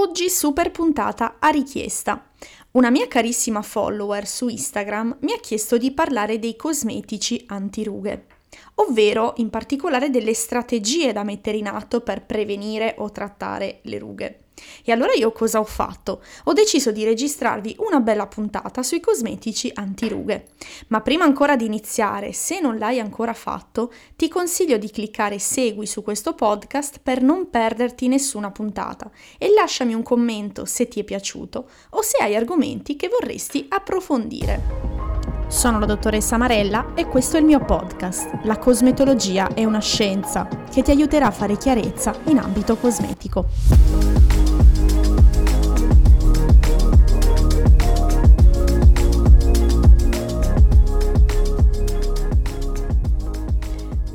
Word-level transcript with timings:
Oggi 0.00 0.30
super 0.30 0.70
puntata 0.70 1.36
a 1.38 1.48
richiesta. 1.48 2.30
Una 2.70 2.88
mia 2.88 3.06
carissima 3.06 3.60
follower 3.60 4.26
su 4.26 4.48
Instagram 4.48 5.18
mi 5.20 5.32
ha 5.32 5.36
chiesto 5.38 5.76
di 5.76 5.92
parlare 5.92 6.38
dei 6.38 6.56
cosmetici 6.56 7.44
antirughe, 7.48 8.24
ovvero 8.76 9.34
in 9.36 9.50
particolare 9.50 10.08
delle 10.08 10.32
strategie 10.32 11.12
da 11.12 11.22
mettere 11.22 11.58
in 11.58 11.66
atto 11.66 12.00
per 12.00 12.24
prevenire 12.24 12.94
o 12.96 13.10
trattare 13.10 13.80
le 13.82 13.98
rughe. 13.98 14.38
E 14.84 14.92
allora 14.92 15.12
io 15.12 15.32
cosa 15.32 15.60
ho 15.60 15.64
fatto? 15.64 16.22
Ho 16.44 16.52
deciso 16.52 16.90
di 16.90 17.04
registrarvi 17.04 17.76
una 17.78 18.00
bella 18.00 18.26
puntata 18.26 18.82
sui 18.82 19.00
cosmetici 19.00 19.70
antirughe. 19.74 20.46
Ma 20.88 21.00
prima 21.00 21.24
ancora 21.24 21.56
di 21.56 21.64
iniziare, 21.64 22.32
se 22.32 22.60
non 22.60 22.78
l'hai 22.78 23.00
ancora 23.00 23.34
fatto, 23.34 23.92
ti 24.16 24.28
consiglio 24.28 24.76
di 24.76 24.90
cliccare 24.90 25.38
segui 25.38 25.86
su 25.86 26.02
questo 26.02 26.34
podcast 26.34 27.00
per 27.02 27.22
non 27.22 27.50
perderti 27.50 28.08
nessuna 28.08 28.50
puntata 28.50 29.10
e 29.38 29.52
lasciami 29.52 29.94
un 29.94 30.02
commento 30.02 30.64
se 30.64 30.88
ti 30.88 31.00
è 31.00 31.04
piaciuto 31.04 31.68
o 31.90 32.02
se 32.02 32.22
hai 32.22 32.36
argomenti 32.36 32.96
che 32.96 33.08
vorresti 33.08 33.66
approfondire. 33.68 34.90
Sono 35.50 35.80
la 35.80 35.86
dottoressa 35.86 36.36
Marella 36.36 36.92
e 36.94 37.06
questo 37.06 37.36
è 37.36 37.40
il 37.40 37.44
mio 37.44 37.58
podcast. 37.64 38.38
La 38.44 38.56
cosmetologia 38.56 39.52
è 39.52 39.64
una 39.64 39.80
scienza 39.80 40.46
che 40.70 40.82
ti 40.82 40.92
aiuterà 40.92 41.26
a 41.26 41.32
fare 41.32 41.56
chiarezza 41.56 42.14
in 42.26 42.38
ambito 42.38 42.76
cosmetico. 42.76 44.39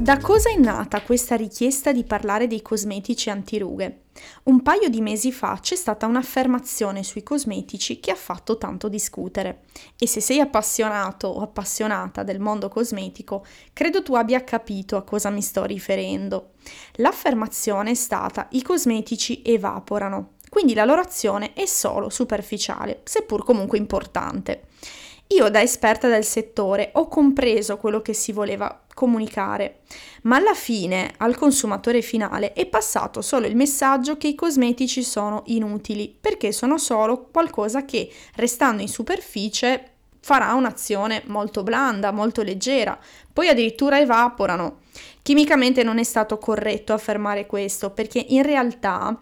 Da 0.05 0.19
cosa 0.19 0.51
è 0.51 0.55
nata 0.55 1.01
questa 1.01 1.35
richiesta 1.35 1.91
di 1.91 2.03
parlare 2.03 2.45
dei 2.45 2.61
cosmetici 2.61 3.31
antirughe? 3.31 4.01
Un 4.43 4.61
paio 4.61 4.87
di 4.87 5.01
mesi 5.01 5.31
fa 5.31 5.57
c'è 5.59 5.73
stata 5.73 6.05
un'affermazione 6.05 7.01
sui 7.01 7.23
cosmetici 7.23 7.99
che 7.99 8.11
ha 8.11 8.15
fatto 8.15 8.59
tanto 8.59 8.87
discutere 8.87 9.62
e 9.97 10.05
se 10.05 10.21
sei 10.21 10.39
appassionato 10.39 11.27
o 11.27 11.41
appassionata 11.41 12.21
del 12.21 12.39
mondo 12.39 12.70
cosmetico, 12.70 13.47
credo 13.73 14.03
tu 14.03 14.13
abbia 14.13 14.43
capito 14.43 14.95
a 14.95 15.01
cosa 15.01 15.31
mi 15.31 15.41
sto 15.41 15.63
riferendo. 15.63 16.51
L'affermazione 16.97 17.90
è 17.90 17.95
stata 17.95 18.45
i 18.51 18.62
cosmetici 18.62 19.41
evaporano, 19.43 20.34
quindi 20.49 20.75
la 20.75 20.85
loro 20.85 21.01
azione 21.01 21.53
è 21.53 21.65
solo 21.65 22.12
superficiale, 22.12 23.01
seppur 23.05 23.43
comunque 23.43 23.79
importante. 23.79 24.67
Io 25.29 25.49
da 25.49 25.59
esperta 25.59 26.07
del 26.07 26.23
settore 26.23 26.91
ho 26.93 27.07
compreso 27.07 27.77
quello 27.77 28.01
che 28.01 28.13
si 28.13 28.31
voleva 28.31 28.84
comunicare, 28.93 29.79
ma 30.23 30.35
alla 30.35 30.54
fine 30.54 31.13
al 31.18 31.35
consumatore 31.35 32.04
finale 32.04 32.54
è 32.54 32.68
passato 32.68 33.21
solo 33.21 33.48
il 33.48 33.55
messaggio 33.55 34.18
che 34.18 34.27
i 34.27 34.35
cosmetici 34.35 35.01
sono 35.03 35.41
inutili, 35.48 36.15
perché 36.20 36.51
sono 36.51 36.77
solo 36.77 37.27
qualcosa 37.31 37.85
che, 37.85 38.09
restando 38.35 38.84
in 38.84 38.87
superficie, 38.87 39.93
farà 40.20 40.53
un'azione 40.53 41.23
molto 41.26 41.63
blanda, 41.63 42.12
molto 42.12 42.43
leggera, 42.43 42.98
poi 43.34 43.48
addirittura 43.48 43.99
evaporano. 43.99 44.81
Chimicamente 45.23 45.81
non 45.81 45.98
è 45.98 46.03
stato 46.03 46.37
corretto 46.37 46.93
affermare 46.93 47.48
questo, 47.48 47.90
perché 47.90 48.23
in 48.29 48.43
realtà 48.43 49.20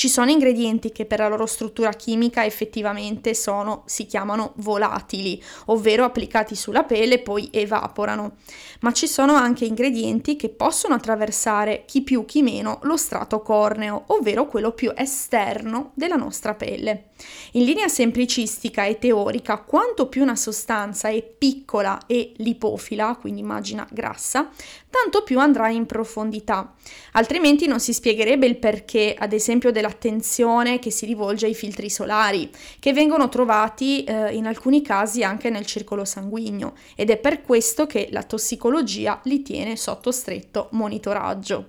ci 0.00 0.08
sono 0.08 0.30
ingredienti 0.30 0.92
che 0.92 1.04
per 1.04 1.18
la 1.18 1.28
loro 1.28 1.44
struttura 1.44 1.90
chimica 1.90 2.42
effettivamente 2.42 3.34
sono, 3.34 3.82
si 3.84 4.06
chiamano 4.06 4.54
volatili, 4.56 5.42
ovvero 5.66 6.04
applicati 6.04 6.54
sulla 6.54 6.84
pelle 6.84 7.16
e 7.16 7.18
poi 7.18 7.50
evaporano, 7.52 8.36
ma 8.80 8.94
ci 8.94 9.06
sono 9.06 9.34
anche 9.34 9.66
ingredienti 9.66 10.36
che 10.36 10.48
possono 10.48 10.94
attraversare 10.94 11.82
chi 11.84 12.00
più 12.00 12.24
chi 12.24 12.40
meno 12.40 12.78
lo 12.84 12.96
strato 12.96 13.42
corneo, 13.42 14.04
ovvero 14.06 14.46
quello 14.46 14.72
più 14.72 14.90
esterno 14.96 15.90
della 15.92 16.16
nostra 16.16 16.54
pelle. 16.54 17.09
In 17.52 17.64
linea 17.64 17.88
semplicistica 17.88 18.84
e 18.84 18.98
teorica, 18.98 19.58
quanto 19.58 20.06
più 20.06 20.22
una 20.22 20.36
sostanza 20.36 21.08
è 21.08 21.22
piccola 21.22 22.00
e 22.06 22.32
lipofila, 22.36 23.16
quindi 23.20 23.40
immagina 23.40 23.86
grassa, 23.90 24.48
tanto 24.88 25.22
più 25.22 25.38
andrà 25.38 25.68
in 25.68 25.86
profondità. 25.86 26.74
Altrimenti 27.12 27.66
non 27.66 27.80
si 27.80 27.92
spiegherebbe 27.92 28.46
il 28.46 28.56
perché, 28.56 29.14
ad 29.18 29.32
esempio, 29.32 29.72
dell'attenzione 29.72 30.78
che 30.78 30.90
si 30.90 31.06
rivolge 31.06 31.46
ai 31.46 31.54
filtri 31.54 31.90
solari, 31.90 32.50
che 32.78 32.92
vengono 32.92 33.28
trovati 33.28 34.04
eh, 34.04 34.34
in 34.34 34.46
alcuni 34.46 34.82
casi 34.82 35.22
anche 35.22 35.50
nel 35.50 35.66
circolo 35.66 36.04
sanguigno 36.04 36.74
ed 36.94 37.10
è 37.10 37.16
per 37.16 37.42
questo 37.42 37.86
che 37.86 38.08
la 38.10 38.22
tossicologia 38.22 39.20
li 39.24 39.42
tiene 39.42 39.76
sotto 39.76 40.12
stretto 40.12 40.68
monitoraggio. 40.72 41.68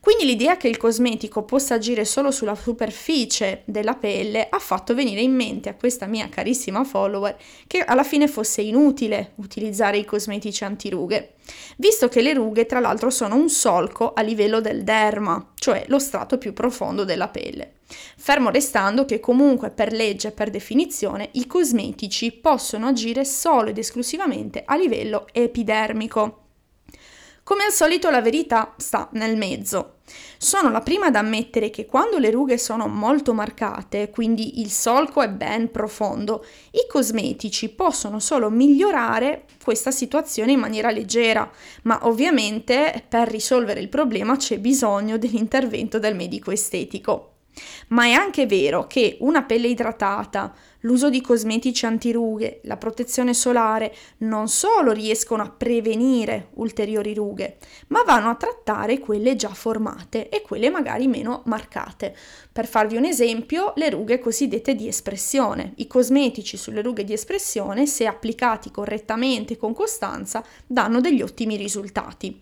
Quindi 0.00 0.24
l'idea 0.24 0.56
che 0.56 0.68
il 0.68 0.76
cosmetico 0.76 1.42
possa 1.42 1.74
agire 1.74 2.04
solo 2.04 2.30
sulla 2.30 2.54
superficie 2.54 3.62
della 3.64 3.94
pelle 3.94 4.46
ha 4.48 4.58
fatto 4.60 4.94
venire 4.94 5.20
in 5.20 5.34
mente 5.34 5.68
a 5.68 5.74
questa 5.74 6.06
mia 6.06 6.28
carissima 6.28 6.84
follower 6.84 7.36
che 7.66 7.80
alla 7.80 8.04
fine 8.04 8.28
fosse 8.28 8.62
inutile 8.62 9.32
utilizzare 9.36 9.98
i 9.98 10.04
cosmetici 10.04 10.62
antirughe, 10.62 11.34
visto 11.76 12.08
che 12.08 12.22
le 12.22 12.32
rughe 12.32 12.64
tra 12.64 12.78
l'altro 12.78 13.10
sono 13.10 13.34
un 13.34 13.50
solco 13.50 14.12
a 14.12 14.22
livello 14.22 14.60
del 14.60 14.84
derma, 14.84 15.52
cioè 15.56 15.84
lo 15.88 15.98
strato 15.98 16.38
più 16.38 16.52
profondo 16.52 17.04
della 17.04 17.28
pelle. 17.28 17.72
Fermo 18.16 18.50
restando 18.50 19.04
che 19.04 19.18
comunque 19.18 19.70
per 19.70 19.92
legge 19.92 20.28
e 20.28 20.32
per 20.32 20.50
definizione 20.50 21.30
i 21.32 21.46
cosmetici 21.46 22.32
possono 22.32 22.86
agire 22.86 23.24
solo 23.24 23.70
ed 23.70 23.78
esclusivamente 23.78 24.62
a 24.64 24.76
livello 24.76 25.26
epidermico. 25.32 26.47
Come 27.48 27.64
al 27.64 27.72
solito 27.72 28.10
la 28.10 28.20
verità 28.20 28.74
sta 28.76 29.08
nel 29.12 29.38
mezzo. 29.38 30.00
Sono 30.36 30.68
la 30.70 30.82
prima 30.82 31.06
ad 31.06 31.16
ammettere 31.16 31.70
che 31.70 31.86
quando 31.86 32.18
le 32.18 32.30
rughe 32.30 32.58
sono 32.58 32.88
molto 32.88 33.32
marcate, 33.32 34.10
quindi 34.10 34.60
il 34.60 34.70
solco 34.70 35.22
è 35.22 35.30
ben 35.30 35.70
profondo, 35.70 36.44
i 36.72 36.86
cosmetici 36.86 37.70
possono 37.70 38.20
solo 38.20 38.50
migliorare 38.50 39.46
questa 39.64 39.90
situazione 39.90 40.52
in 40.52 40.60
maniera 40.60 40.90
leggera, 40.90 41.50
ma 41.84 42.00
ovviamente 42.02 43.02
per 43.08 43.28
risolvere 43.28 43.80
il 43.80 43.88
problema 43.88 44.36
c'è 44.36 44.58
bisogno 44.58 45.16
dell'intervento 45.16 45.98
del 45.98 46.16
medico 46.16 46.50
estetico. 46.50 47.37
Ma 47.88 48.04
è 48.04 48.12
anche 48.12 48.46
vero 48.46 48.86
che 48.86 49.16
una 49.20 49.42
pelle 49.42 49.68
idratata, 49.68 50.54
l'uso 50.80 51.10
di 51.10 51.20
cosmetici 51.20 51.86
antirughe, 51.86 52.60
la 52.64 52.76
protezione 52.76 53.34
solare 53.34 53.94
non 54.18 54.48
solo 54.48 54.92
riescono 54.92 55.42
a 55.42 55.50
prevenire 55.50 56.50
ulteriori 56.54 57.14
rughe, 57.14 57.58
ma 57.88 58.02
vanno 58.02 58.30
a 58.30 58.34
trattare 58.34 58.98
quelle 58.98 59.36
già 59.36 59.48
formate 59.48 60.28
e 60.28 60.42
quelle 60.42 60.70
magari 60.70 61.06
meno 61.08 61.42
marcate. 61.46 62.14
Per 62.52 62.66
farvi 62.66 62.96
un 62.96 63.04
esempio, 63.04 63.72
le 63.76 63.90
rughe 63.90 64.18
cosiddette 64.18 64.74
di 64.74 64.88
espressione. 64.88 65.72
I 65.76 65.86
cosmetici 65.86 66.56
sulle 66.56 66.82
rughe 66.82 67.04
di 67.04 67.12
espressione, 67.12 67.86
se 67.86 68.06
applicati 68.06 68.70
correttamente 68.70 69.54
e 69.54 69.56
con 69.56 69.74
costanza, 69.74 70.44
danno 70.66 71.00
degli 71.00 71.22
ottimi 71.22 71.56
risultati. 71.56 72.40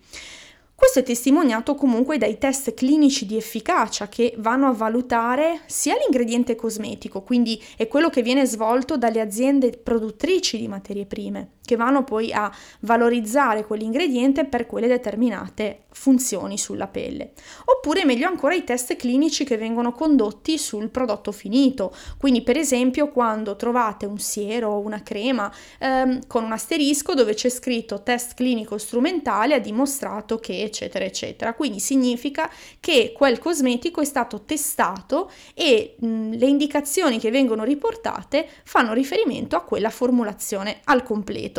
Questo 0.79 0.99
è 0.99 1.03
testimoniato 1.03 1.73
comunque 1.73 2.19
dai 2.19 2.37
test 2.37 2.75
clinici 2.75 3.25
di 3.25 3.35
efficacia 3.35 4.07
che 4.09 4.35
vanno 4.37 4.67
a 4.67 4.73
valutare 4.73 5.61
sia 5.65 5.95
l'ingrediente 5.95 6.53
cosmetico, 6.53 7.23
quindi 7.23 7.59
è 7.75 7.87
quello 7.87 8.11
che 8.11 8.21
viene 8.21 8.45
svolto 8.45 8.95
dalle 8.95 9.19
aziende 9.19 9.71
produttrici 9.71 10.55
di 10.59 10.67
materie 10.67 11.07
prime, 11.07 11.53
che 11.67 11.75
vanno 11.75 12.05
poi 12.05 12.31
a 12.31 12.49
valorizzare 12.79 13.65
quell'ingrediente 13.65 14.45
per 14.45 14.65
quelle 14.65 14.87
determinate 14.87 15.81
funzioni 15.91 16.57
sulla 16.57 16.87
pelle. 16.87 17.33
Oppure 17.65 18.05
meglio 18.05 18.27
ancora 18.27 18.53
i 18.53 18.63
test 18.63 18.95
clinici 18.95 19.43
che 19.43 19.57
vengono 19.57 19.91
condotti 19.91 20.57
sul 20.57 20.89
prodotto 20.89 21.31
finito, 21.33 21.93
quindi 22.17 22.41
per 22.41 22.55
esempio 22.55 23.09
quando 23.09 23.55
trovate 23.55 24.05
un 24.05 24.17
siero 24.17 24.69
o 24.69 24.79
una 24.79 25.03
crema 25.03 25.51
ehm, 25.79 26.27
con 26.27 26.43
un 26.43 26.51
asterisco 26.53 27.13
dove 27.13 27.33
c'è 27.33 27.49
scritto 27.49 28.03
test 28.03 28.35
clinico 28.35 28.77
strumentale 28.77 29.55
ha 29.55 29.59
dimostrato 29.59 30.37
che 30.37 30.61
eccetera, 30.61 31.03
eccetera. 31.03 31.53
Quindi 31.53 31.79
significa 31.79 32.49
che 32.79 33.11
quel 33.13 33.39
cosmetico 33.39 33.99
è 33.99 34.05
stato 34.05 34.43
testato 34.43 35.29
e 35.53 35.95
mh, 35.99 36.37
le 36.37 36.45
indicazioni 36.45 37.19
che 37.19 37.31
vengono 37.31 37.63
riportate 37.63 38.47
fanno 38.63 38.93
riferimento 38.93 39.55
a 39.55 39.63
quella 39.63 39.89
formulazione 39.89 40.79
al 40.85 41.03
completo. 41.03 41.56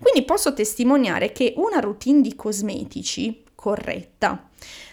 Quindi 0.00 0.22
posso 0.24 0.54
testimoniare 0.54 1.32
che 1.32 1.54
una 1.56 1.80
routine 1.80 2.20
di 2.20 2.34
cosmetici 2.34 3.44
corretta, 3.54 4.48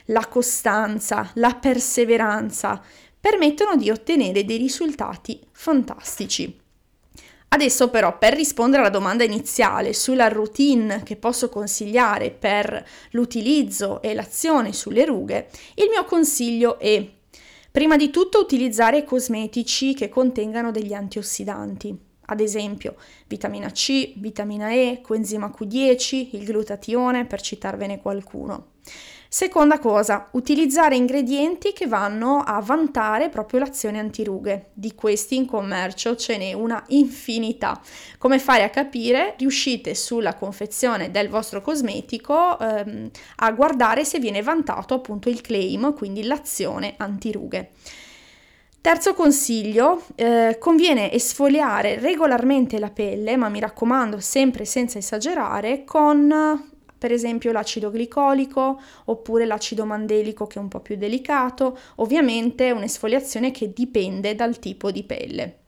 la 0.05 0.25
costanza, 0.27 1.31
la 1.35 1.53
perseveranza 1.55 2.81
permettono 3.19 3.75
di 3.75 3.89
ottenere 3.89 4.45
dei 4.45 4.57
risultati 4.57 5.39
fantastici. 5.51 6.59
Adesso 7.47 7.89
però 7.89 8.17
per 8.17 8.33
rispondere 8.33 8.81
alla 8.81 8.91
domanda 8.91 9.23
iniziale 9.23 9.93
sulla 9.93 10.27
routine 10.27 11.03
che 11.03 11.15
posso 11.15 11.47
consigliare 11.47 12.31
per 12.31 12.85
l'utilizzo 13.11 14.01
e 14.01 14.13
l'azione 14.13 14.73
sulle 14.73 15.05
rughe, 15.05 15.49
il 15.75 15.87
mio 15.89 16.03
consiglio 16.03 16.77
è 16.79 17.07
prima 17.71 17.95
di 17.95 18.09
tutto 18.09 18.39
utilizzare 18.39 19.03
cosmetici 19.03 19.93
che 19.93 20.09
contengano 20.09 20.71
degli 20.71 20.93
antiossidanti, 20.93 21.97
ad 22.25 22.39
esempio 22.39 22.95
vitamina 23.27 23.69
C, 23.71 24.13
vitamina 24.17 24.71
E, 24.71 25.01
coenzima 25.01 25.53
Q10, 25.55 26.29
il 26.31 26.45
glutatione 26.45 27.25
per 27.25 27.41
citarvene 27.41 28.01
qualcuno. 28.01 28.73
Seconda 29.35 29.79
cosa, 29.79 30.29
utilizzare 30.31 30.95
ingredienti 30.95 31.73
che 31.73 31.87
vanno 31.87 32.37
a 32.37 32.61
vantare 32.61 33.27
proprio 33.27 33.59
l'azione 33.59 33.99
antirughe. 33.99 34.69
Di 34.71 34.95
questi 34.95 35.35
in 35.35 35.45
commercio 35.45 36.15
ce 36.15 36.37
n'è 36.37 36.53
una 36.53 36.81
infinità. 36.87 37.81
Come 38.17 38.39
fare 38.39 38.63
a 38.63 38.69
capire? 38.69 39.35
Riuscite 39.37 39.93
sulla 39.93 40.35
confezione 40.35 41.11
del 41.11 41.27
vostro 41.27 41.61
cosmetico 41.61 42.57
ehm, 42.57 43.09
a 43.37 43.51
guardare 43.51 44.05
se 44.05 44.19
viene 44.19 44.41
vantato 44.41 44.93
appunto 44.93 45.27
il 45.27 45.41
claim, 45.41 45.93
quindi 45.93 46.23
l'azione 46.23 46.93
antirughe. 46.95 47.71
Terzo 48.85 49.15
consiglio, 49.15 50.03
eh, 50.13 50.57
conviene 50.59 51.11
esfoliare 51.11 51.97
regolarmente 51.97 52.77
la 52.77 52.91
pelle, 52.91 53.35
ma 53.35 53.49
mi 53.49 53.59
raccomando 53.59 54.19
sempre 54.19 54.63
senza 54.63 54.99
esagerare, 54.99 55.83
con 55.83 56.31
per 56.95 57.11
esempio 57.11 57.51
l'acido 57.51 57.89
glicolico 57.89 58.79
oppure 59.05 59.45
l'acido 59.45 59.85
mandelico 59.85 60.45
che 60.45 60.59
è 60.59 60.61
un 60.61 60.67
po' 60.67 60.81
più 60.81 60.97
delicato, 60.97 61.79
ovviamente 61.95 62.69
un'esfoliazione 62.69 63.49
che 63.49 63.73
dipende 63.73 64.35
dal 64.35 64.59
tipo 64.59 64.91
di 64.91 65.01
pelle. 65.01 65.61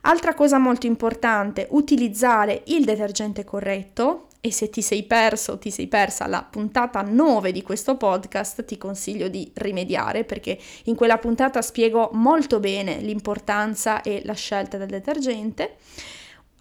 Altra 0.00 0.34
cosa 0.34 0.58
molto 0.58 0.88
importante, 0.88 1.68
utilizzare 1.70 2.62
il 2.66 2.84
detergente 2.84 3.44
corretto 3.44 4.26
e 4.46 4.52
se 4.52 4.70
ti 4.70 4.80
sei 4.80 5.02
perso 5.02 5.52
o 5.52 5.58
ti 5.58 5.72
sei 5.72 5.88
persa 5.88 6.28
la 6.28 6.46
puntata 6.48 7.02
9 7.02 7.50
di 7.50 7.62
questo 7.62 7.96
podcast 7.96 8.64
ti 8.64 8.78
consiglio 8.78 9.26
di 9.26 9.50
rimediare 9.54 10.22
perché 10.22 10.56
in 10.84 10.94
quella 10.94 11.18
puntata 11.18 11.60
spiego 11.62 12.10
molto 12.12 12.60
bene 12.60 12.98
l'importanza 12.98 14.02
e 14.02 14.22
la 14.24 14.34
scelta 14.34 14.76
del 14.76 14.86
detergente. 14.86 15.78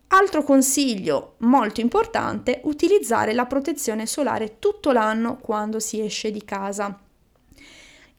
Altro 0.08 0.44
consiglio 0.44 1.36
molto 1.40 1.80
importante, 1.80 2.62
utilizzare 2.64 3.34
la 3.34 3.46
protezione 3.46 4.08
solare 4.08 4.58
tutto 4.58 4.92
l'anno 4.92 5.38
quando 5.38 5.80
si 5.80 6.02
esce 6.02 6.32
di 6.32 6.44
casa. 6.44 7.05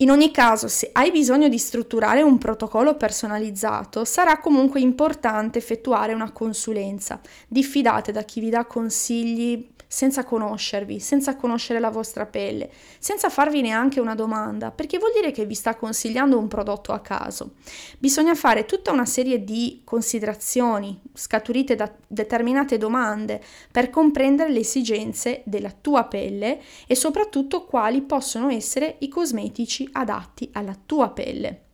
In 0.00 0.10
ogni 0.10 0.30
caso, 0.30 0.68
se 0.68 0.90
hai 0.92 1.10
bisogno 1.10 1.48
di 1.48 1.56
strutturare 1.56 2.20
un 2.20 2.36
protocollo 2.36 2.96
personalizzato, 2.96 4.04
sarà 4.04 4.40
comunque 4.40 4.78
importante 4.78 5.56
effettuare 5.56 6.12
una 6.12 6.32
consulenza. 6.32 7.18
Diffidate 7.48 8.12
da 8.12 8.22
chi 8.22 8.40
vi 8.40 8.50
dà 8.50 8.66
consigli 8.66 9.66
senza 9.86 10.24
conoscervi, 10.24 10.98
senza 11.00 11.36
conoscere 11.36 11.80
la 11.80 11.90
vostra 11.90 12.26
pelle, 12.26 12.70
senza 12.98 13.28
farvi 13.28 13.60
neanche 13.60 14.00
una 14.00 14.14
domanda, 14.14 14.70
perché 14.70 14.98
vuol 14.98 15.12
dire 15.12 15.30
che 15.30 15.46
vi 15.46 15.54
sta 15.54 15.76
consigliando 15.76 16.38
un 16.38 16.48
prodotto 16.48 16.92
a 16.92 17.00
caso. 17.00 17.52
Bisogna 17.98 18.34
fare 18.34 18.64
tutta 18.64 18.92
una 18.92 19.06
serie 19.06 19.44
di 19.44 19.82
considerazioni 19.84 21.00
scaturite 21.12 21.74
da 21.74 21.92
determinate 22.06 22.78
domande 22.78 23.42
per 23.70 23.90
comprendere 23.90 24.50
le 24.50 24.60
esigenze 24.60 25.42
della 25.44 25.72
tua 25.72 26.04
pelle 26.04 26.60
e 26.86 26.94
soprattutto 26.94 27.64
quali 27.64 28.02
possono 28.02 28.48
essere 28.50 28.96
i 29.00 29.08
cosmetici 29.08 29.88
adatti 29.92 30.48
alla 30.52 30.76
tua 30.84 31.10
pelle. 31.10 31.65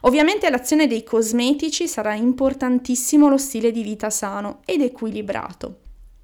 Ovviamente 0.02 0.50
l'azione 0.50 0.86
dei 0.86 1.02
cosmetici 1.02 1.88
sarà 1.88 2.14
importantissimo 2.14 3.28
lo 3.28 3.38
stile 3.38 3.70
di 3.70 3.82
vita 3.82 4.10
sano 4.10 4.60
ed 4.64 4.80
equilibrato. 4.80 5.79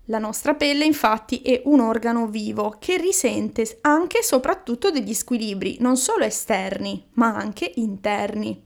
La 0.09 0.19
nostra 0.19 0.55
pelle 0.55 0.85
infatti 0.85 1.39
è 1.43 1.63
un 1.65 1.81
organo 1.81 2.29
vivo 2.29 2.77
che 2.79 2.97
risente 2.97 3.79
anche 3.81 4.21
e 4.21 4.23
soprattutto 4.23 4.93
degli 4.93 5.13
squilibri, 5.13 5.79
non 5.81 5.97
solo 5.97 6.23
esterni, 6.23 7.07
ma 7.15 7.35
anche 7.35 7.73
interni. 7.75 8.63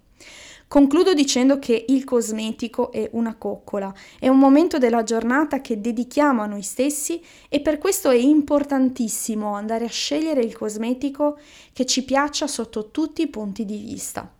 Concludo 0.69 1.14
dicendo 1.14 1.58
che 1.58 1.87
il 1.88 2.04
cosmetico 2.04 2.92
è 2.92 3.08
una 3.12 3.37
coccola, 3.37 3.92
è 4.19 4.28
un 4.28 4.38
momento 4.38 4.76
della 4.76 5.02
giornata 5.02 5.62
che 5.62 5.81
dedichiamo 5.81 6.42
a 6.42 6.46
noi 6.46 6.60
stessi 6.60 7.22
e 7.48 7.60
per 7.60 7.78
questo 7.78 8.10
è 8.10 8.16
importantissimo 8.16 9.54
andare 9.54 9.86
a 9.86 9.88
scegliere 9.88 10.43
il 10.43 10.54
cosmetico 10.54 11.38
che 11.72 11.86
ci 11.86 12.04
piaccia 12.04 12.46
sotto 12.46 12.90
tutti 12.90 13.22
i 13.22 13.28
punti 13.28 13.64
di 13.64 13.78
vista. 13.78 14.31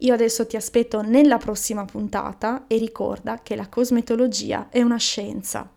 Io 0.00 0.12
adesso 0.12 0.46
ti 0.46 0.56
aspetto 0.56 1.00
nella 1.00 1.38
prossima 1.38 1.86
puntata 1.86 2.66
e 2.66 2.76
ricorda 2.76 3.40
che 3.42 3.56
la 3.56 3.68
cosmetologia 3.68 4.68
è 4.68 4.82
una 4.82 4.98
scienza. 4.98 5.72